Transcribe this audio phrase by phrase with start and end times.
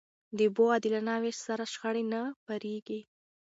[0.37, 2.99] د اوبو عادلانه وېش سره، شخړې نه پارېږي.